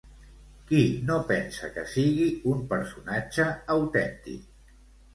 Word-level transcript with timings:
Qui 0.71 0.79
no 1.09 1.17
pensa 1.33 1.69
que 1.77 1.85
sigui 1.93 2.27
un 2.55 2.65
personatge 2.75 3.49
autèntic? 3.79 4.47